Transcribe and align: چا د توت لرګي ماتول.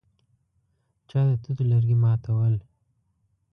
چا 1.09 1.19
د 1.27 1.29
توت 1.43 1.59
لرګي 1.71 1.97
ماتول. 2.03 2.55